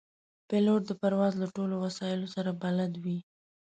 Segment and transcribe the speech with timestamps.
[0.49, 3.19] پیلوټ د پرواز له ټولو وسایلو سره بلد وي.